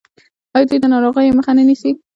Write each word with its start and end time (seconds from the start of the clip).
آیا 0.55 0.65
دوی 0.69 0.79
د 0.81 0.85
ناروغیو 0.93 1.37
مخه 1.37 1.51
نه 1.57 1.63
نیسي؟ 1.67 1.91